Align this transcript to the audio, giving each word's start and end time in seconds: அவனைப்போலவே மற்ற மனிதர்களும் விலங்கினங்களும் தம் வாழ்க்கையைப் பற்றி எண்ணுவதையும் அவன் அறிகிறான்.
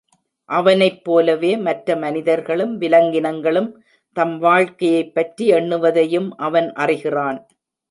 அவனைப்போலவே 0.49 1.61
மற்ற 1.61 1.95
மனிதர்களும் 1.95 2.81
விலங்கினங்களும் 2.81 3.69
தம் 4.13 4.37
வாழ்க்கையைப் 4.39 5.13
பற்றி 5.13 5.51
எண்ணுவதையும் 5.51 6.29
அவன் 6.37 6.73
அறிகிறான். 6.73 7.47